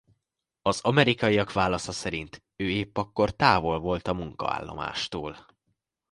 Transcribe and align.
Az 0.61 0.81
amerikaiak 0.81 1.51
válasza 1.53 1.91
szerint 1.91 2.43
ő 2.55 2.69
épp 2.71 2.97
akkor 2.97 3.31
távol 3.31 3.79
volt 3.79 4.07
a 4.07 4.13
munkaállomásától. 4.13 5.45